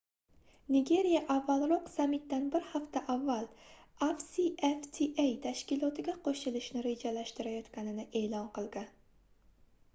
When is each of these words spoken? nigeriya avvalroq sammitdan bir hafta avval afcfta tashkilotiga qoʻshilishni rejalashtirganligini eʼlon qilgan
nigeriya 0.75 1.19
avvalroq 1.33 1.91
sammitdan 1.95 2.47
bir 2.55 2.63
hafta 2.69 3.03
avval 3.15 3.45
afcfta 4.07 5.27
tashkilotiga 5.43 6.17
qoʻshilishni 6.29 6.85
rejalashtirganligini 6.89 8.07
eʼlon 8.25 8.53
qilgan 8.59 8.89